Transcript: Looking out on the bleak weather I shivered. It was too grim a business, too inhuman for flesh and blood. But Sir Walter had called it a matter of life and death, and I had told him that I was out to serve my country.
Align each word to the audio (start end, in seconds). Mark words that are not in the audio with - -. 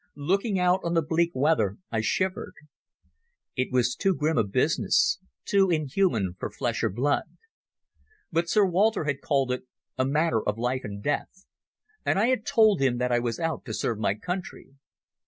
Looking 0.17 0.57
out 0.57 0.79
on 0.83 0.95
the 0.95 1.03
bleak 1.03 1.29
weather 1.35 1.77
I 1.91 2.01
shivered. 2.01 2.55
It 3.55 3.71
was 3.71 3.93
too 3.95 4.15
grim 4.15 4.35
a 4.35 4.43
business, 4.43 5.19
too 5.45 5.69
inhuman 5.69 6.35
for 6.39 6.49
flesh 6.49 6.81
and 6.81 6.95
blood. 6.95 7.25
But 8.31 8.49
Sir 8.49 8.65
Walter 8.65 9.03
had 9.03 9.21
called 9.21 9.51
it 9.51 9.67
a 9.99 10.05
matter 10.07 10.41
of 10.43 10.57
life 10.57 10.81
and 10.83 11.03
death, 11.03 11.45
and 12.03 12.17
I 12.17 12.29
had 12.29 12.47
told 12.47 12.79
him 12.81 12.97
that 12.97 13.11
I 13.11 13.19
was 13.19 13.39
out 13.39 13.63
to 13.65 13.75
serve 13.75 13.99
my 13.99 14.15
country. 14.15 14.69